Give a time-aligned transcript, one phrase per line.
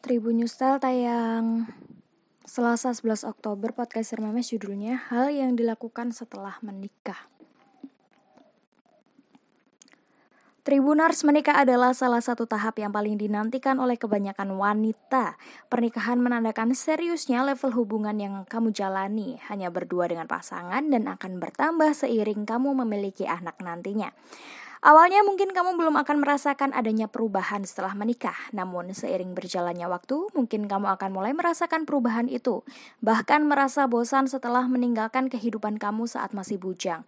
[0.00, 1.68] Tribun News Style tayang
[2.48, 7.28] Selasa 11 Oktober podcast Memes judulnya Hal yang dilakukan setelah menikah.
[10.64, 15.36] Tribunars menikah adalah salah satu tahap yang paling dinantikan oleh kebanyakan wanita.
[15.68, 21.92] Pernikahan menandakan seriusnya level hubungan yang kamu jalani, hanya berdua dengan pasangan dan akan bertambah
[21.92, 24.16] seiring kamu memiliki anak nantinya.
[24.80, 30.72] Awalnya mungkin kamu belum akan merasakan adanya perubahan setelah menikah, namun seiring berjalannya waktu, mungkin
[30.72, 32.64] kamu akan mulai merasakan perubahan itu,
[33.04, 37.04] bahkan merasa bosan setelah meninggalkan kehidupan kamu saat masih bujang.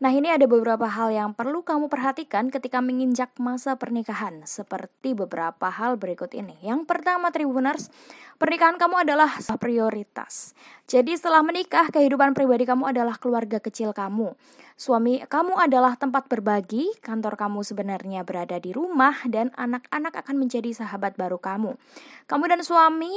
[0.00, 5.68] Nah, ini ada beberapa hal yang perlu kamu perhatikan ketika menginjak masa pernikahan, seperti beberapa
[5.68, 6.56] hal berikut ini.
[6.64, 7.92] Yang pertama, Tribuners,
[8.40, 9.28] pernikahan kamu adalah
[9.60, 10.56] prioritas.
[10.88, 14.32] Jadi, setelah menikah, kehidupan pribadi kamu adalah keluarga kecil kamu.
[14.80, 20.72] Suami kamu adalah tempat berbagi, kantor kamu sebenarnya berada di rumah, dan anak-anak akan menjadi
[20.72, 21.76] sahabat baru kamu.
[22.26, 23.12] Kamu dan suami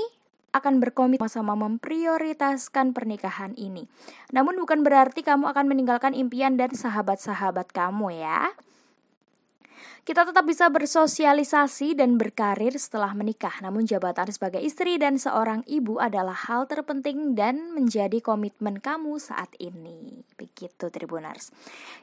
[0.56, 3.86] akan berkomitmen sama memprioritaskan pernikahan ini.
[4.32, 8.56] Namun bukan berarti kamu akan meninggalkan impian dan sahabat-sahabat kamu ya.
[10.06, 15.98] Kita tetap bisa bersosialisasi dan berkarir setelah menikah, namun jabatan sebagai istri dan seorang ibu
[15.98, 20.25] adalah hal terpenting dan menjadi komitmen kamu saat ini.
[20.56, 21.52] Begitu Tribuners.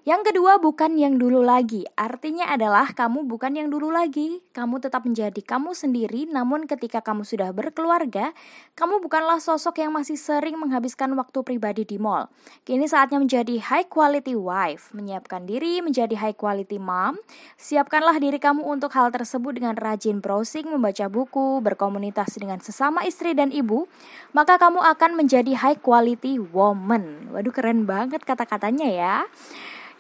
[0.05, 1.89] Yang kedua bukan yang dulu lagi.
[1.97, 4.45] Artinya adalah kamu bukan yang dulu lagi.
[4.53, 8.37] Kamu tetap menjadi kamu sendiri, namun ketika kamu sudah berkeluarga,
[8.77, 12.29] kamu bukanlah sosok yang masih sering menghabiskan waktu pribadi di mall.
[12.69, 17.17] Kini saatnya menjadi high quality wife, menyiapkan diri menjadi high quality mom,
[17.57, 23.03] siap Siapkanlah diri kamu untuk hal tersebut dengan rajin browsing, membaca buku, berkomunikasi dengan sesama
[23.03, 23.91] istri dan ibu,
[24.31, 27.29] maka kamu akan menjadi high quality woman.
[27.35, 29.17] Waduh keren banget kata-katanya ya.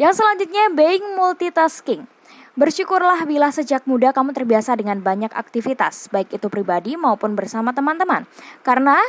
[0.02, 2.10] Yang selanjutnya being multitasking.
[2.58, 8.28] Bersyukurlah bila sejak muda kamu terbiasa dengan banyak aktivitas, baik itu pribadi maupun bersama teman-teman.
[8.60, 9.00] Karena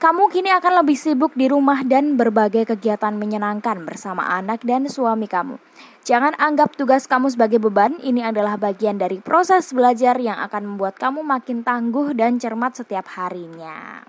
[0.00, 5.28] kamu kini akan lebih sibuk di rumah dan berbagai kegiatan menyenangkan bersama anak dan suami
[5.28, 5.60] kamu.
[6.02, 10.96] Jangan anggap tugas kamu sebagai beban, ini adalah bagian dari proses belajar yang akan membuat
[10.98, 14.02] kamu makin tangguh dan cermat setiap harinya.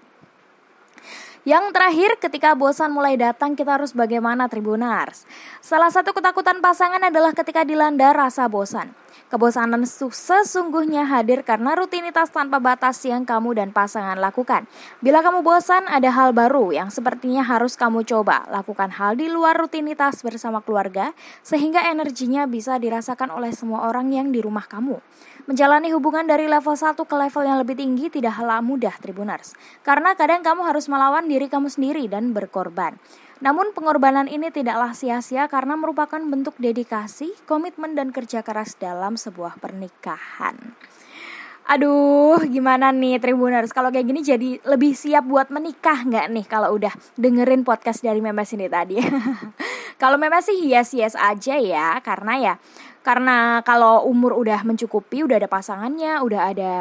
[1.42, 5.26] Yang terakhir, ketika bosan mulai datang, kita harus bagaimana Tribunars?
[5.58, 8.94] Salah satu ketakutan pasangan adalah ketika dilanda rasa bosan.
[9.32, 14.68] Kebosanan sesungguhnya hadir karena rutinitas tanpa batas yang kamu dan pasangan lakukan.
[15.00, 18.44] Bila kamu bosan, ada hal baru yang sepertinya harus kamu coba.
[18.52, 21.16] Lakukan hal di luar rutinitas bersama keluarga,
[21.48, 25.00] sehingga energinya bisa dirasakan oleh semua orang yang di rumah kamu.
[25.48, 29.56] Menjalani hubungan dari level 1 ke level yang lebih tinggi tidak hal mudah, Tribunars.
[29.80, 33.00] Karena kadang kamu harus melawan diri kamu sendiri dan berkorban.
[33.42, 39.58] Namun pengorbanan ini tidaklah sia-sia karena merupakan bentuk dedikasi, komitmen dan kerja keras dalam sebuah
[39.58, 40.78] pernikahan.
[41.66, 43.74] Aduh, gimana nih Tribuners?
[43.74, 48.22] Kalau kayak gini jadi lebih siap buat menikah nggak nih kalau udah dengerin podcast dari
[48.22, 48.98] Memes ini tadi?
[50.02, 52.54] kalau Memes sih yes-yes aja ya, karena ya
[53.06, 56.72] karena kalau umur udah mencukupi, udah ada pasangannya, udah ada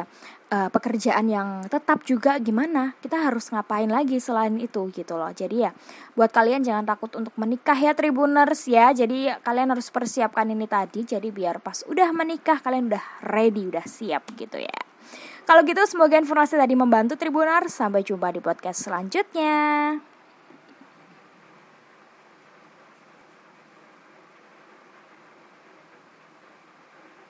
[0.52, 2.92] uh, pekerjaan yang tetap juga gimana?
[3.00, 5.32] Kita harus ngapain lagi selain itu gitu loh.
[5.32, 5.72] Jadi ya
[6.12, 8.92] buat kalian jangan takut untuk menikah ya tribuners ya.
[8.92, 13.84] Jadi kalian harus persiapkan ini tadi jadi biar pas udah menikah kalian udah ready udah
[13.88, 14.80] siap gitu ya.
[15.48, 17.72] Kalau gitu semoga informasi tadi membantu tribuners.
[17.72, 20.09] Sampai jumpa di podcast selanjutnya